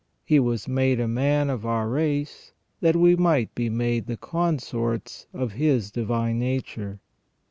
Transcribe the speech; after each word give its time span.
He 0.25 0.39
was 0.39 0.67
made 0.67 0.99
a 0.99 1.07
man 1.07 1.47
of 1.51 1.63
our 1.63 1.87
race, 1.87 2.53
that 2.79 2.95
we 2.95 3.15
might 3.15 3.53
be 3.53 3.69
made 3.69 4.07
the 4.07 4.17
consorts 4.17 5.27
of 5.31 5.51
His 5.51 5.91
divine 5.91 6.39
nature. 6.39 6.99